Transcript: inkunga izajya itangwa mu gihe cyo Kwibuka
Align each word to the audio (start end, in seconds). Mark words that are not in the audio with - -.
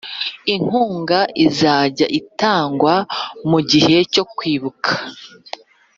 inkunga 0.53 1.19
izajya 1.45 2.05
itangwa 2.19 2.95
mu 3.49 3.59
gihe 3.69 3.95
cyo 4.13 4.23
Kwibuka 4.35 4.91